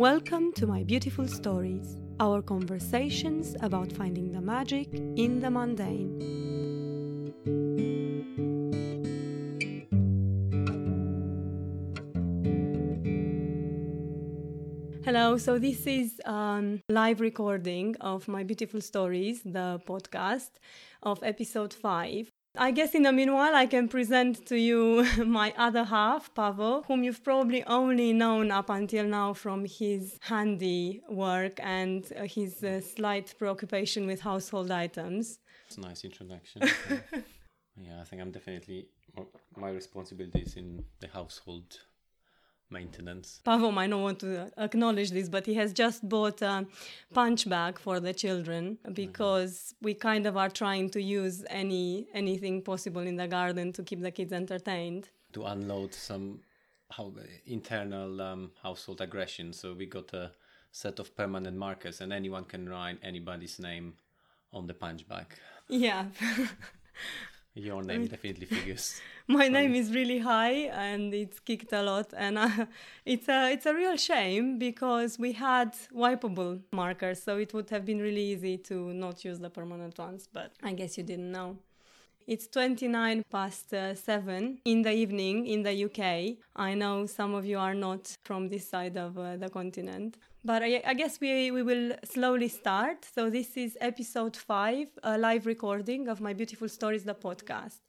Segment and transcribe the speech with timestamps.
[0.00, 6.16] Welcome to My Beautiful Stories, our conversations about finding the magic in the mundane.
[15.04, 20.52] Hello, so this is um, live recording of My Beautiful Stories, the podcast
[21.02, 22.32] of episode 5.
[22.56, 27.04] I guess in the meanwhile, I can present to you my other half, Pavel, whom
[27.04, 32.80] you've probably only known up until now from his handy work and uh, his uh,
[32.80, 35.38] slight preoccupation with household items.
[35.68, 36.62] It's a nice introduction.
[37.76, 38.88] yeah, I think I'm definitely
[39.56, 41.78] my responsibilities in the household
[42.70, 43.40] maintenance.
[43.44, 46.66] Pavel might not want to acknowledge this, but he has just bought a
[47.12, 49.84] punch bag for the children because mm-hmm.
[49.86, 54.00] we kind of are trying to use any anything possible in the garden to keep
[54.00, 55.08] the kids entertained.
[55.32, 56.40] To unload some
[56.90, 57.12] how,
[57.46, 59.52] internal um, household aggression.
[59.52, 60.32] So we got a
[60.72, 63.94] set of permanent markers, and anyone can write anybody's name
[64.52, 65.26] on the punch bag.
[65.68, 66.06] Yeah.
[67.54, 69.00] Your name definitely figures.
[69.30, 72.66] My name is really high and it's kicked a lot, and uh,
[73.04, 77.84] it's a it's a real shame because we had wipeable markers, so it would have
[77.84, 80.28] been really easy to not use the permanent ones.
[80.32, 81.58] But I guess you didn't know.
[82.26, 86.36] It's 29 past uh, 7 in the evening in the UK.
[86.56, 90.16] I know some of you are not from this side of uh, the continent.
[90.44, 93.04] But I, I, guess we, we will slowly start.
[93.04, 97.80] So, this is episode five, a live recording of My Beautiful Stories, the podcast.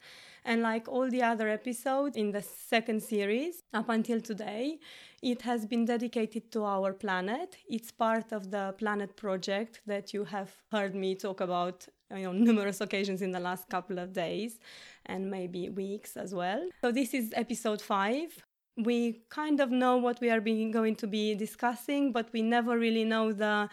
[0.44, 4.80] And like all the other episodes in the second series, up until today,
[5.22, 7.58] it has been dedicated to our planet.
[7.70, 12.32] It's part of the Planet Project that you have heard me talk about you know,
[12.48, 14.60] numerous occasions in the last couple of days
[15.06, 16.68] and maybe weeks as well.
[16.82, 18.44] So, this is episode five
[18.78, 22.78] we kind of know what we are being, going to be discussing, but we never
[22.78, 23.70] really know the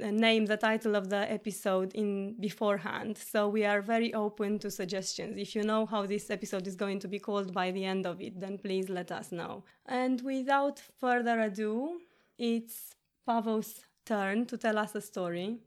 [0.00, 3.18] Uh, name, the title of the episode in beforehand.
[3.18, 5.36] So we are very open to suggestions.
[5.36, 8.20] If you know how this episode is going to be called by the end of
[8.20, 9.64] it, then please let us know.
[9.86, 12.00] And without further ado,
[12.38, 12.94] it's
[13.26, 15.58] Pavel's turn to tell us a story.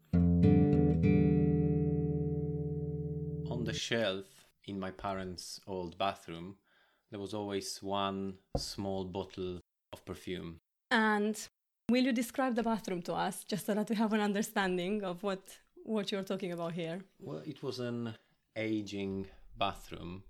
[3.52, 4.26] On the shelf
[4.66, 6.56] in my parents' old bathroom,
[7.12, 9.62] there was always one small bottle
[9.94, 10.60] of perfume.
[10.92, 11.38] And
[11.90, 15.24] will you describe the bathroom to us, just so that we have an understanding of
[15.24, 17.00] what what you're talking about here?
[17.20, 18.16] Well, it was an
[18.56, 20.24] aging bathroom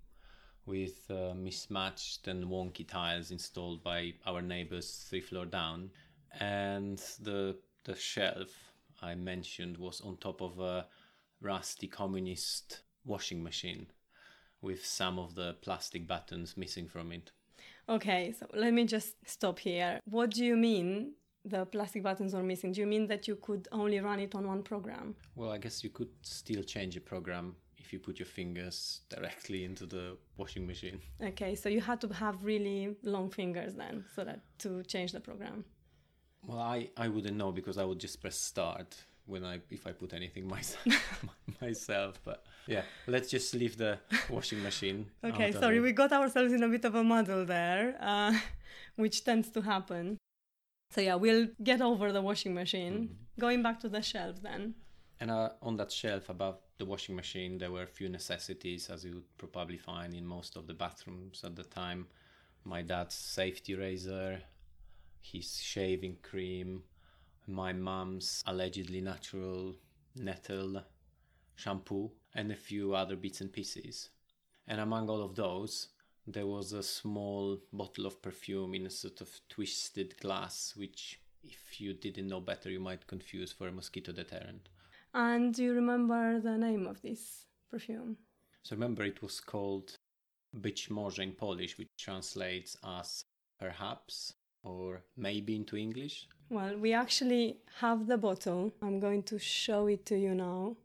[0.65, 5.91] with uh, mismatched and wonky tiles installed by our neighbors three floor down,
[6.39, 8.49] and the the shelf
[9.01, 10.87] I mentioned was on top of a
[11.41, 13.87] rusty communist washing machine
[14.61, 17.31] with some of the plastic buttons missing from it.
[17.87, 19.99] Okay, so let me just stop here.
[20.05, 21.13] What do you mean
[21.45, 22.71] the plastic buttons are missing?
[22.71, 25.15] Do you mean that you could only run it on one program?
[25.35, 29.63] Well, I guess you could still change a program if you put your fingers directly
[29.63, 30.99] into the washing machine.
[31.21, 35.19] Okay, so you had to have really long fingers then so that to change the
[35.19, 35.63] program.
[36.47, 38.95] Well, I, I wouldn't know because I would just press start
[39.25, 41.25] when I if I put anything myself
[41.61, 42.19] myself.
[42.23, 45.07] But yeah, let's just leave the washing machine.
[45.23, 48.37] okay, sorry, we got ourselves in a bit of a muddle there, uh,
[48.95, 50.17] which tends to happen.
[50.95, 52.93] So yeah, we'll get over the washing machine.
[52.93, 53.41] Mm-hmm.
[53.41, 54.75] Going back to the shelf then.
[55.19, 59.03] And uh, on that shelf above the washing machine, there were a few necessities, as
[59.03, 62.07] you would probably find in most of the bathrooms at the time.
[62.63, 64.39] My dad's safety razor,
[65.21, 66.83] his shaving cream,
[67.45, 69.75] my mum's allegedly natural
[70.15, 70.81] nettle
[71.55, 74.11] shampoo, and a few other bits and pieces.
[74.65, 75.89] And among all of those,
[76.27, 81.79] there was a small bottle of perfume in a sort of twisted glass, which, if
[81.79, 84.69] you didn't know better, you might confuse for a mosquito deterrent.
[85.13, 88.17] And do you remember the name of this perfume?
[88.63, 89.95] So remember, it was called
[90.53, 93.25] Być może in Polish, which translates as
[93.59, 94.33] perhaps
[94.63, 96.27] or maybe into English.
[96.49, 98.71] Well, we actually have the bottle.
[98.81, 100.75] I'm going to show it to you now.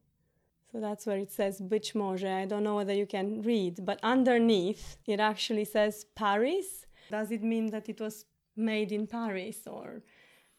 [0.73, 2.43] So that's where it says Być może.
[2.43, 6.87] I don't know whether you can read, but underneath it actually says Paris.
[7.11, 8.25] Does it mean that it was
[8.57, 10.03] made in Paris or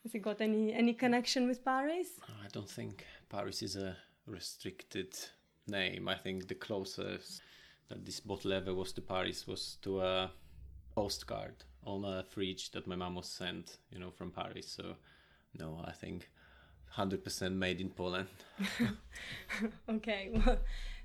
[0.04, 2.08] has it got any, any connection with Paris?
[2.28, 5.14] I don't think Paris is a restricted
[5.68, 6.10] name.
[6.10, 7.42] I think the closest
[7.90, 10.32] that this bottle ever was to Paris was to a
[10.94, 14.68] postcard on a fridge that my mom was sent, you know, from Paris.
[14.68, 14.96] So,
[15.58, 16.30] no, I think
[16.98, 18.28] 100% made in Poland.
[19.90, 20.60] okay, well,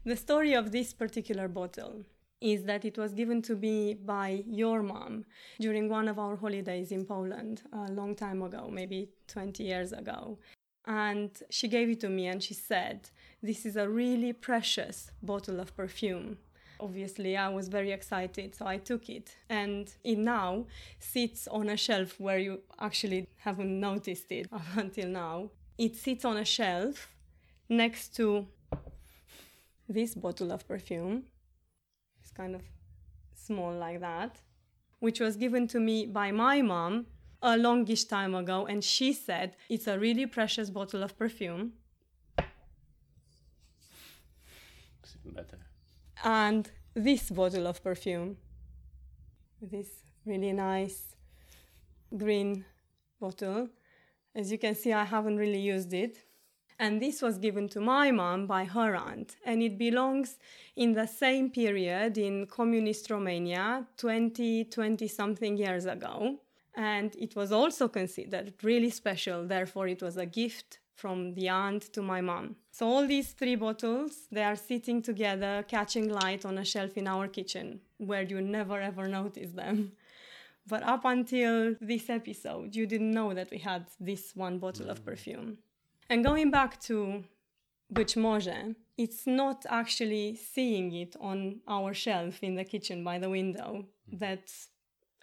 [0.05, 2.05] the story of this particular bottle
[2.41, 5.25] is that it was given to me by your mom
[5.59, 10.39] during one of our holidays in Poland a long time ago, maybe 20 years ago.
[10.87, 13.11] And she gave it to me and she said,
[13.43, 16.39] This is a really precious bottle of perfume.
[16.79, 19.35] Obviously, I was very excited, so I took it.
[19.49, 20.67] And it now
[21.01, 24.47] sits on a shelf where you actually haven't noticed it
[24.77, 25.51] until now.
[25.79, 27.09] It sits on a shelf
[27.69, 28.47] next to
[29.89, 31.25] this bottle of perfume
[32.21, 32.63] It's kind of
[33.35, 34.41] small like that,
[34.99, 37.07] which was given to me by my mom
[37.43, 38.67] a longish time ago.
[38.67, 41.75] And she said it's a really precious bottle of perfume.
[45.03, 45.59] It's even better.
[46.25, 48.39] And this bottle of perfume,
[49.61, 49.89] this
[50.25, 51.15] really nice
[52.17, 52.65] green
[53.21, 53.69] bottle.
[54.37, 56.19] As you can see, I haven't really used it.
[56.79, 60.37] And this was given to my mom by her aunt and it belongs
[60.77, 66.37] in the same period in communist romania 20 20 something years ago.
[66.77, 71.91] And it was also considered really special therefore it was a gift from the aunt
[71.95, 72.57] to my mom.
[72.73, 77.07] So all these three bottles they are sitting together catching light on a shelf in
[77.09, 79.93] our kitchen where you never ever notice them
[80.69, 85.05] but up until this episode you didn't know that we had this one bottle of
[85.05, 85.59] perfume
[86.09, 87.25] and going back to
[87.91, 93.31] Być może, it's not actually seeing it on our shelf in the kitchen by the
[93.31, 94.53] window that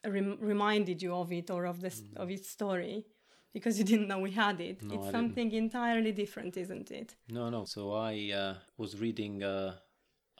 [0.05, 2.15] rem- reminded you of it or of this mm.
[2.15, 3.05] of its story
[3.53, 4.81] because you didn't know we had it.
[4.81, 5.65] No, it's I something didn't.
[5.65, 7.15] entirely different, isn't it?
[7.29, 7.65] No, no.
[7.65, 9.81] So I uh, was reading a,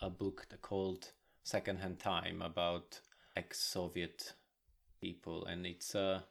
[0.01, 1.11] a book called
[1.43, 3.01] Secondhand Time about
[3.35, 4.33] ex-Soviet
[5.07, 6.23] people, and it's a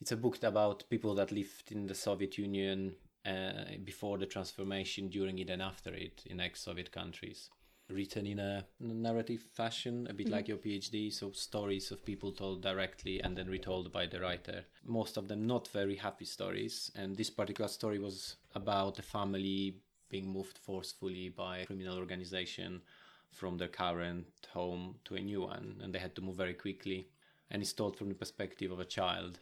[0.00, 5.08] it's a book about people that lived in the Soviet Union uh, before the transformation,
[5.08, 7.50] during it, and after it in ex-Soviet countries.
[7.88, 10.34] Written in a narrative fashion, a bit mm-hmm.
[10.34, 14.64] like your PhD, so stories of people told directly and then retold by the writer.
[14.84, 19.76] Most of them not very happy stories, and this particular story was about a family
[20.08, 22.82] being moved forcefully by a criminal organization
[23.30, 27.08] from their current home to a new one, and they had to move very quickly.
[27.52, 29.38] And it's told from the perspective of a child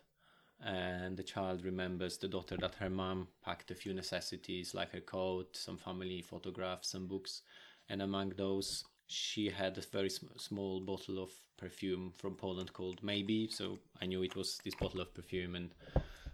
[0.63, 5.01] and the child remembers the daughter that her mom packed a few necessities like her
[5.01, 7.43] coat, some family photographs, some books,
[7.89, 13.03] and among those she had a very sm- small bottle of perfume from Poland called
[13.03, 13.49] Maybe.
[13.49, 15.71] So I knew it was this bottle of perfume, and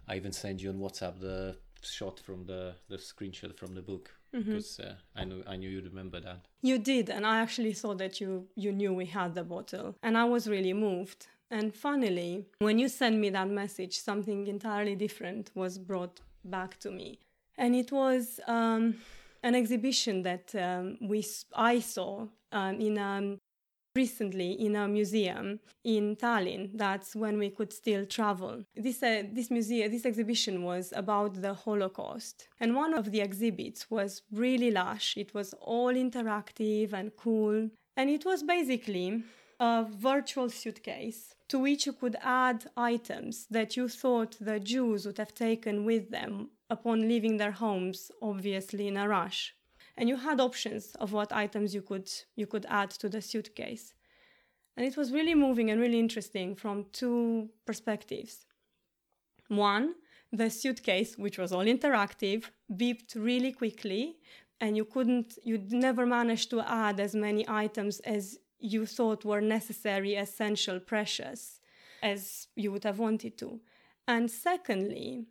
[0.09, 4.11] I even sent you on WhatsApp the shot from the the screenshot from the book
[4.35, 4.51] mm-hmm.
[4.51, 6.47] because uh, I knew I knew you'd remember that.
[6.63, 10.19] You did, and I actually thought that you you knew we had the bottle, and
[10.19, 11.29] I was really moved.
[11.51, 16.91] And finally, when you sent me that message, something entirely different was brought back to
[16.91, 17.19] me.
[17.57, 18.97] And it was um,
[19.43, 23.39] an exhibition that um, we I saw um, in um,
[23.95, 26.71] recently in a museum in Tallinn.
[26.75, 28.65] That's when we could still travel.
[28.75, 33.91] This uh, this museum, this exhibition was about the Holocaust, and one of the exhibits
[33.91, 35.17] was really lush.
[35.17, 39.23] It was all interactive and cool, and it was basically
[39.59, 45.19] a virtual suitcase to which you could add items that you thought the Jews would
[45.19, 49.55] have taken with them upon leaving their homes, obviously in a rush.
[49.97, 53.95] And you had options of what items you could you could add to the suitcase.
[54.77, 58.45] And it was really moving and really interesting from two perspectives.
[59.49, 59.95] One,
[60.33, 64.17] the suitcase, which was all interactive, beeped really quickly,
[64.61, 69.41] and you couldn't, you'd never managed to add as many items as you thought were
[69.41, 71.61] necessary, essential, precious,
[72.03, 73.61] as you would have wanted to.
[74.09, 75.27] And secondly,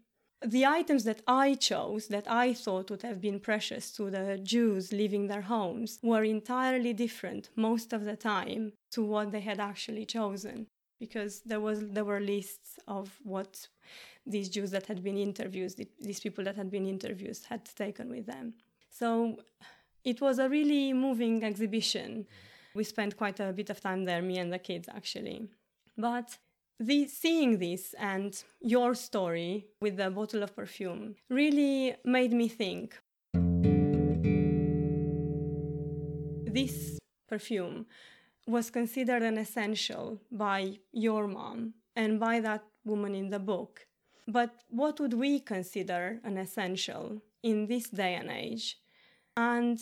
[0.46, 4.92] the items that I chose, that I thought would have been precious to the Jews
[4.92, 10.06] leaving their homes, were entirely different most of the time to what they had actually
[10.06, 10.68] chosen.
[11.00, 13.68] Because there was there were lists of what
[14.26, 18.26] these Jews that had been interviewed, these people that had been interviewed, had taken with
[18.26, 18.54] them.
[18.90, 19.40] So
[20.04, 22.28] it was a really moving exhibition
[22.76, 25.48] we spent quite a bit of time there, me and the kids actually.
[25.98, 26.38] But
[26.80, 33.00] the, seeing this and your story with the bottle of perfume really made me think.
[36.54, 37.86] This perfume
[38.46, 43.88] was considered an essential by your mom and by that woman in the book.
[44.28, 48.78] But what would we consider an essential in this day and age?
[49.38, 49.82] And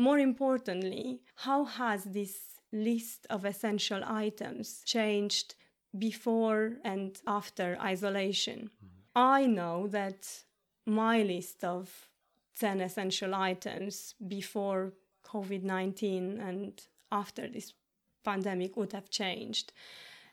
[0.00, 2.36] more importantly, how has this
[2.72, 5.54] list of essential items changed
[5.98, 8.70] before and after isolation?
[8.70, 8.96] Mm-hmm.
[9.14, 10.26] I know that
[10.86, 12.08] my list of
[12.58, 14.92] 10 essential items before
[15.24, 16.80] COVID 19 and
[17.12, 17.74] after this
[18.24, 19.72] pandemic would have changed.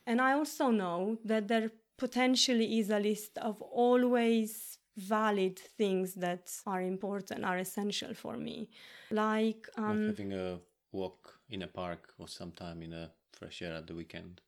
[0.05, 6.51] And I also know that there potentially is a list of always valid things that
[6.65, 8.69] are important, are essential for me.
[9.11, 10.59] Like, um, like having a
[10.91, 14.41] walk in a park or sometime in a fresh air at the weekend.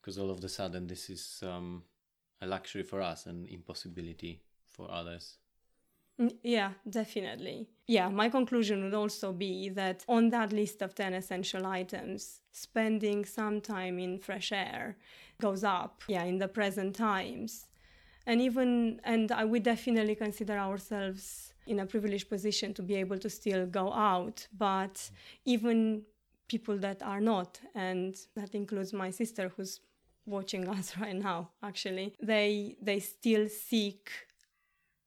[0.00, 1.82] Because all of a sudden, this is um,
[2.40, 5.36] a luxury for us and impossibility for others.
[6.20, 7.68] Mm, yeah, definitely.
[7.86, 13.24] Yeah, my conclusion would also be that on that list of 10 essential items, spending
[13.24, 14.96] some time in fresh air
[15.40, 17.66] goes up, yeah, in the present times.
[18.28, 23.16] And even, and I would definitely consider ourselves in a privileged position to be able
[23.16, 24.46] to still go out.
[24.56, 25.10] But
[25.46, 26.02] even
[26.46, 29.80] people that are not, and that includes my sister who's
[30.26, 34.10] watching us right now, actually, they, they still seek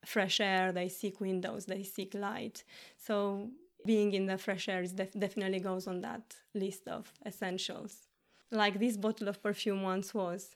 [0.04, 2.64] fresh air, they seek windows, they seek light.
[2.98, 3.52] So
[3.86, 8.08] being in the fresh air def- definitely goes on that list of essentials,
[8.50, 10.56] like this bottle of perfume once was.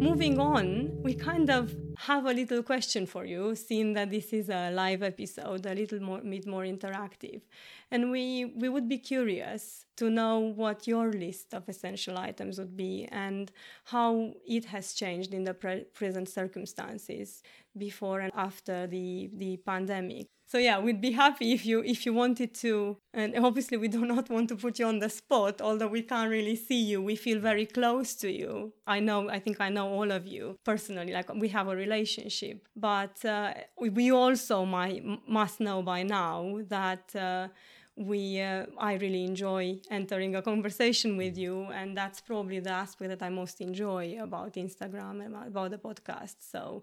[0.00, 1.76] Moving on, we kind of
[2.06, 6.00] have a little question for you, seeing that this is a live episode, a little
[6.00, 7.42] more, bit more interactive.
[7.90, 12.76] And we, we would be curious to know what your list of essential items would
[12.76, 13.52] be and
[13.84, 17.42] how it has changed in the pre- present circumstances
[17.76, 20.26] before and after the, the pandemic.
[20.50, 24.04] So yeah, we'd be happy if you if you wanted to, and obviously we do
[24.04, 25.60] not want to put you on the spot.
[25.60, 28.72] Although we can't really see you, we feel very close to you.
[28.84, 31.12] I know, I think I know all of you personally.
[31.12, 37.14] Like we have a relationship, but uh, we also might must know by now that.
[37.14, 37.48] Uh,
[37.96, 43.10] we uh, i really enjoy entering a conversation with you and that's probably the aspect
[43.10, 46.36] that i most enjoy about instagram and about the podcast.
[46.40, 46.82] So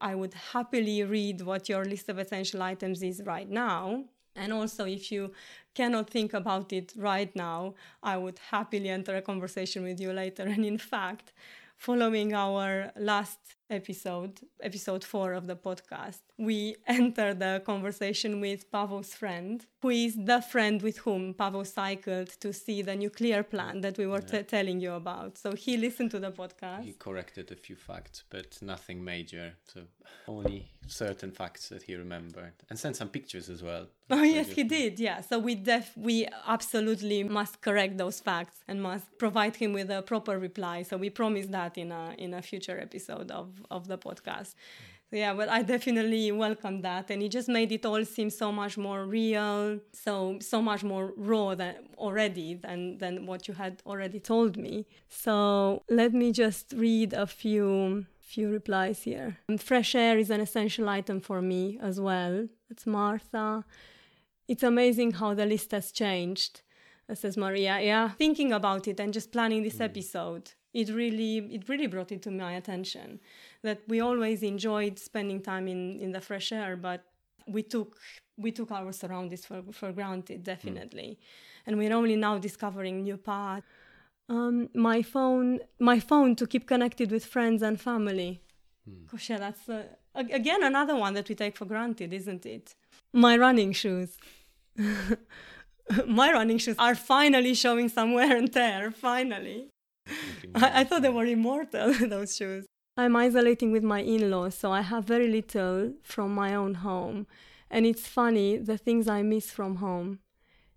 [0.00, 4.04] i would happily read what your list of essential items is right now.
[4.36, 5.32] And also if you
[5.74, 10.44] cannot think about it right now i would happily enter a conversation with you later.
[10.54, 11.32] And in fact
[11.76, 13.38] following our last
[13.70, 20.16] episode, episode four of the podcast, we entered the conversation with Pavo's friend, who is
[20.16, 24.38] the friend with whom Pavo cycled to see the nuclear plant that we were yeah.
[24.38, 25.38] t- telling you about.
[25.38, 26.84] So he listened to the podcast.
[26.84, 29.54] He corrected a few facts, but nothing major.
[29.72, 29.82] So
[30.28, 33.86] only certain facts that he remembered, and sent some pictures as well.
[34.10, 35.00] Oh yes, he did.
[35.00, 35.22] Yeah.
[35.22, 40.02] So we def we absolutely must correct those facts and must provide him with a
[40.02, 40.82] proper reply.
[40.82, 44.54] So we promise that in a in a future episode of of the podcast.
[45.10, 48.50] So yeah, but I definitely welcome that, and it just made it all seem so
[48.50, 53.82] much more real, so so much more raw than already than than what you had
[53.86, 54.86] already told me.
[55.08, 59.38] So let me just read a few few replies here.
[59.58, 62.48] Fresh air is an essential item for me as well.
[62.68, 63.64] It's Martha.
[64.48, 66.62] It's amazing how the list has changed,
[67.12, 67.78] says Maria.
[67.80, 69.84] Yeah, thinking about it and just planning this mm.
[69.84, 73.20] episode it really it really brought it to my attention
[73.62, 77.04] that we always enjoyed spending time in in the fresh air but
[77.46, 77.96] we took
[78.36, 81.10] we took our surroundings for, for granted definitely.
[81.10, 81.62] Mm.
[81.66, 83.64] and we're only now discovering new paths.
[84.28, 88.40] Um, my phone my phone to keep connected with friends and family.
[88.88, 89.10] Mm.
[89.10, 92.74] Gosh, yeah, that's uh, again another one that we take for granted isn't it?
[93.12, 94.10] My running shoes.
[96.06, 99.73] My running shoes are finally showing some wear and tear finally
[100.54, 102.66] I, I thought they were immortal, those shoes.
[102.96, 107.26] I'm isolating with my in laws, so I have very little from my own home.
[107.70, 110.20] And it's funny, the things I miss from home.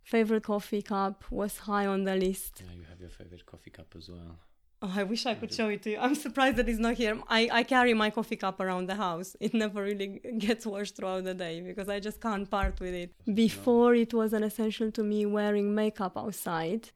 [0.04, 2.64] Favorite coffee cup was high on the list.
[2.66, 4.40] Yeah, you have your favorite coffee cup as well.
[4.82, 5.98] Oh, I wish I could show it to you.
[6.00, 7.20] I'm surprised that it's not here.
[7.28, 9.36] I, I carry my coffee cup around the house.
[9.40, 13.12] It never really gets washed throughout the day because I just can't part with it.
[13.34, 16.92] Before, it was an essential to me wearing makeup outside.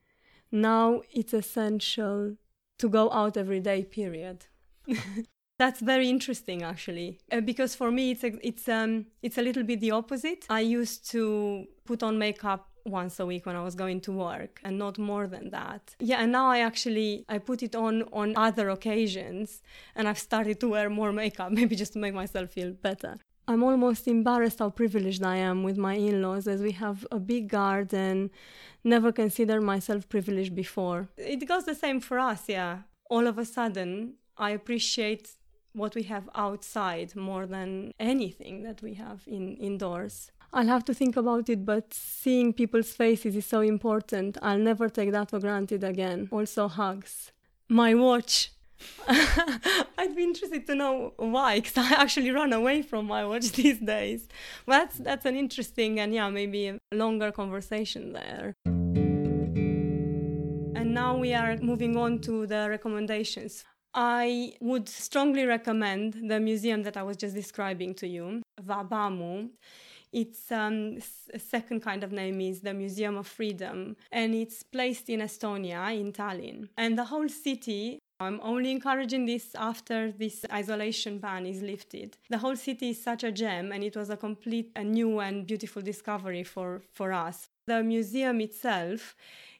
[0.52, 2.36] Now it's essential
[2.80, 4.46] to go out every day, period.
[5.60, 9.64] That's very interesting, actually, uh, because for me it's a, it's um it's a little
[9.64, 10.46] bit the opposite.
[10.50, 14.60] I used to put on makeup once a week when I was going to work
[14.64, 15.96] and not more than that.
[16.00, 19.62] Yeah, and now I actually I put it on on other occasions
[19.96, 23.18] and I've started to wear more makeup maybe just to make myself feel better.
[23.48, 27.50] I'm almost embarrassed how privileged I am with my in-laws as we have a big
[27.50, 28.30] garden
[28.84, 31.10] never considered myself privileged before.
[31.18, 32.80] It goes the same for us, yeah.
[33.10, 35.32] All of a sudden, I appreciate
[35.74, 40.32] what we have outside more than anything that we have in indoors.
[40.54, 44.38] I'll have to think about it, but seeing people's faces is so important.
[44.42, 46.28] I'll never take that for granted again.
[46.32, 47.32] Also, hugs.
[47.70, 48.52] My watch.
[49.08, 53.80] I'd be interested to know why, because I actually run away from my watch these
[53.80, 54.28] days.
[54.66, 58.54] But that's that's an interesting and yeah, maybe a longer conversation there.
[60.76, 63.66] And now we are moving on to the recommendations.
[63.94, 69.50] I would strongly recommend the museum that I was just describing to you, Vabamu.
[70.14, 70.98] Its um,
[71.38, 76.12] second kind of name is the Museum of Freedom, and it's placed in Estonia, in
[76.12, 76.68] Tallinn.
[76.78, 82.18] And the whole city I'm only encouraging this after this isolation ban is lifted.
[82.30, 85.48] The whole city is such a gem, and it was a complete, a new and
[85.48, 87.50] beautiful discovery for, for us.
[87.66, 89.16] The museum itself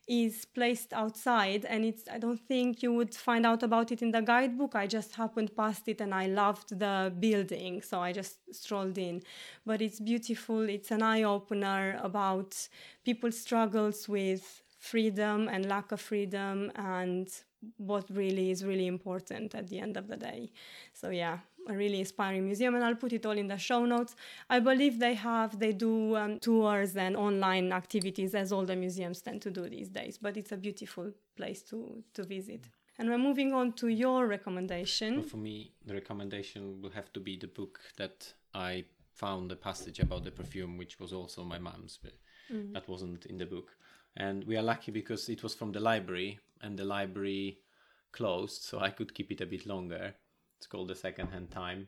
[0.08, 4.12] is placed outside and it's i don't think you would find out about it in
[4.12, 8.40] the guidebook i just happened past it and i loved the building so i just
[8.52, 9.22] strolled in
[9.66, 12.68] but it's beautiful it's an eye opener about
[13.06, 17.30] people's struggles with freedom and lack of freedom and
[17.78, 20.52] what really is really important at the end of the day.
[20.94, 21.38] So yeah,
[21.70, 24.16] a really inspiring museum, and I'll put it all in the show notes.
[24.50, 29.22] I believe they have they do um, tours and online activities as all the museums
[29.22, 30.18] tend to do these days.
[30.18, 32.64] But it's a beautiful place to to visit.
[32.98, 35.18] And we're moving on to your recommendation.
[35.18, 39.56] Well, for me, the recommendation will have to be the book that I found the
[39.56, 42.14] passage about the perfume, which was also my mom's, but
[42.52, 42.74] mm.
[42.74, 43.76] that wasn't in the book.
[44.18, 47.60] And we are lucky because it was from the library, and the library
[48.12, 50.14] closed, so I could keep it a bit longer.
[50.58, 51.88] It's called the Second Hand Time.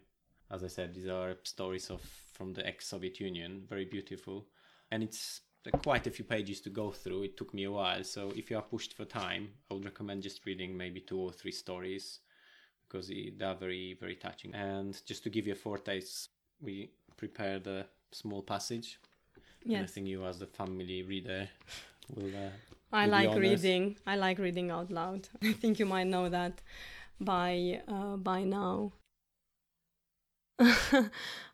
[0.49, 2.01] As I said, these are stories of
[2.33, 4.47] from the ex-Soviet Union, very beautiful,
[4.91, 7.23] and it's uh, quite a few pages to go through.
[7.23, 10.23] It took me a while, so if you are pushed for time, I would recommend
[10.23, 12.19] just reading maybe two or three stories
[12.87, 14.53] because they are very very touching.
[14.53, 16.29] And just to give you a foretaste,
[16.61, 18.99] we prepared a small passage.
[19.63, 19.83] Yes.
[19.83, 21.49] I think you, as the family reader,
[22.09, 22.49] will uh,
[22.91, 23.97] I like reading.
[24.05, 25.27] I like reading out loud.
[25.41, 26.61] I think you might know that
[27.19, 28.93] by uh, by now.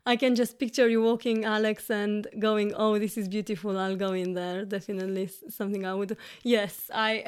[0.06, 3.78] I can just picture you walking, Alex, and going, "Oh, this is beautiful.
[3.78, 4.64] I'll go in there.
[4.64, 7.24] Definitely something I would." Yes, I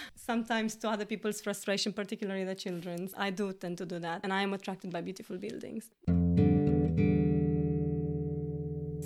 [0.14, 4.32] sometimes to other people's frustration, particularly the children's, I do tend to do that, and
[4.32, 5.90] I am attracted by beautiful buildings.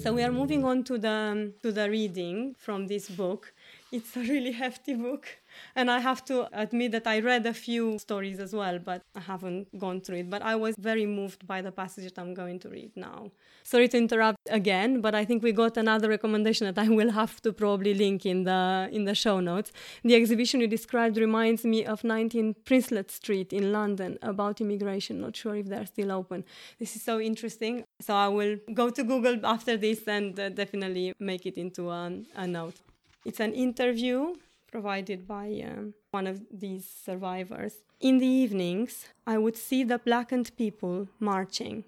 [0.03, 3.53] So we are moving on to the to the reading from this book.
[3.93, 5.29] It's a really hefty book.
[5.75, 9.21] And I have to admit that I read a few stories as well, but I
[9.21, 10.31] haven't gone through it.
[10.31, 13.31] But I was very moved by the passage that I'm going to read now.
[13.65, 17.41] Sorry to interrupt again, but I think we got another recommendation that I will have
[17.43, 19.73] to probably link in the in the show notes.
[20.03, 25.21] The exhibition you described reminds me of 19 Princelet Street in London about immigration.
[25.21, 26.45] Not sure if they're still open.
[26.79, 27.85] This is so interesting.
[28.01, 32.13] So I will go to Google after this and uh, definitely make it into a,
[32.35, 32.81] a note.
[33.25, 34.35] It's an interview
[34.73, 37.75] provided by um, one of these survivors.
[38.01, 41.85] In the evenings, I would see the blackened people marching.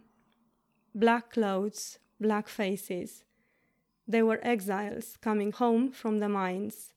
[0.95, 3.25] Black clothes, black faces.
[4.07, 6.93] They were exiles coming home from the mines.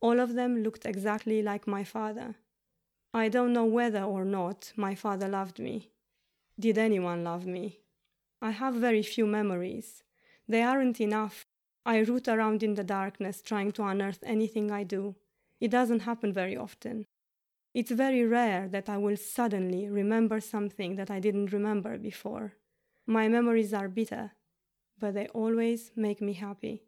[0.00, 2.34] All of them looked exactly like my father.
[3.14, 5.90] I don't know whether or not my father loved me.
[6.58, 7.78] Did anyone love me?
[8.42, 10.02] I have very few memories.
[10.48, 11.46] They aren't enough
[11.86, 15.14] I root around in the darkness trying to unearth anything I do.
[15.60, 17.06] It doesn't happen very often.
[17.74, 22.54] It's very rare that I will suddenly remember something that I didn't remember before.
[23.06, 24.32] My memories are bitter,
[24.98, 26.82] but they always make me happy.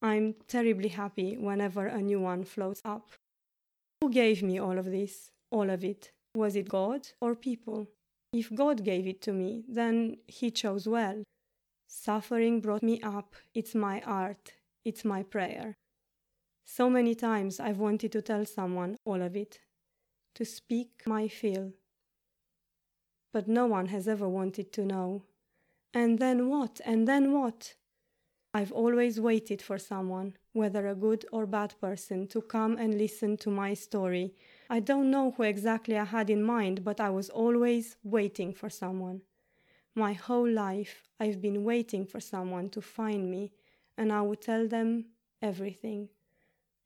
[0.00, 3.10] I'm terribly happy whenever a new one floats up.
[4.00, 6.12] Who gave me all of this, all of it?
[6.34, 7.88] Was it God or people?
[8.32, 11.22] If God gave it to me, then He chose well.
[11.88, 13.34] Suffering brought me up.
[13.54, 14.52] It's my art.
[14.84, 15.76] It's my prayer.
[16.64, 19.60] So many times I've wanted to tell someone all of it,
[20.34, 21.72] to speak my feel.
[23.32, 25.24] But no one has ever wanted to know.
[25.92, 26.80] And then what?
[26.84, 27.74] And then what?
[28.52, 33.36] I've always waited for someone, whether a good or bad person, to come and listen
[33.38, 34.34] to my story.
[34.70, 38.70] I don't know who exactly I had in mind, but I was always waiting for
[38.70, 39.22] someone.
[39.94, 43.52] My whole life, I've been waiting for someone to find me,
[43.98, 45.06] and I would tell them
[45.42, 46.08] everything.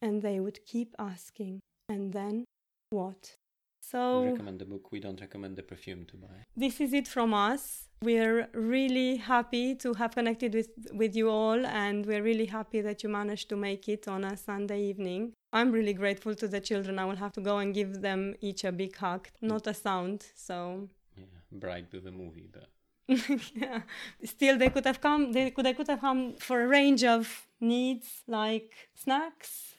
[0.01, 2.45] And they would keep asking, and then
[2.91, 3.35] what?
[3.81, 6.45] So, we recommend the book, we don't recommend the perfume to buy.
[6.57, 7.85] This is it from us.
[8.03, 13.03] We're really happy to have connected with, with you all, and we're really happy that
[13.03, 15.33] you managed to make it on a Sunday evening.
[15.53, 16.99] I'm really grateful to the children.
[16.99, 20.27] I will have to go and give them each a big hug, not a sound.
[20.37, 22.69] So, yeah, bright with a movie, but
[23.55, 23.81] yeah.
[24.23, 25.33] Still, they could have come.
[25.33, 25.65] They could.
[25.65, 29.75] They could have come for a range of needs like snacks,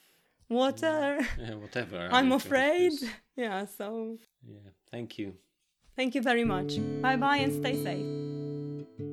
[0.50, 1.20] water.
[1.40, 2.10] Yeah, whatever.
[2.12, 2.94] I'm afraid.
[3.36, 3.66] Yeah.
[3.66, 4.18] So.
[4.48, 4.72] Yeah.
[4.92, 5.34] Thank you.
[5.96, 6.80] Thank you very much.
[7.02, 8.06] Bye bye and stay safe.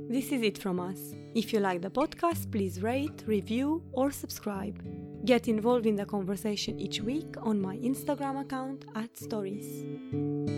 [0.09, 1.14] This is it from us.
[1.35, 4.81] If you like the podcast, please rate, review, or subscribe.
[5.25, 10.56] Get involved in the conversation each week on my Instagram account at stories.